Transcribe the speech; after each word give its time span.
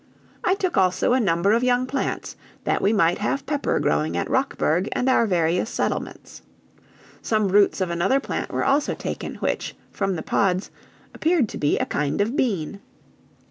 I 0.43 0.55
took 0.55 0.77
also 0.77 1.13
a 1.13 1.19
number 1.19 1.51
of 1.53 1.63
young 1.63 1.85
plants, 1.85 2.35
that 2.63 2.81
we 2.81 2.91
might 2.91 3.19
have 3.19 3.45
pepper 3.45 3.79
growing 3.79 4.17
at 4.17 4.31
Rockburg 4.31 4.89
and 4.93 5.07
our 5.07 5.27
various 5.27 5.69
settlements. 5.69 6.41
Some 7.21 7.49
roots 7.49 7.81
of 7.81 7.91
another 7.91 8.19
plant 8.19 8.51
were 8.51 8.65
also 8.65 8.95
taken, 8.95 9.35
which, 9.35 9.75
from 9.91 10.15
the 10.15 10.23
pods, 10.23 10.71
appeared 11.13 11.47
to 11.49 11.59
be 11.59 11.77
a 11.77 11.85
kind 11.85 12.19
of 12.19 12.35
bean. 12.35 12.81